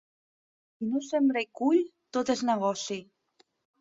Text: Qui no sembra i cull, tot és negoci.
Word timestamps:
Qui 0.77 0.87
no 0.93 1.01
sembra 1.09 1.43
i 1.45 1.47
cull, 1.59 1.83
tot 2.19 2.33
és 2.35 2.43
negoci. 2.53 2.99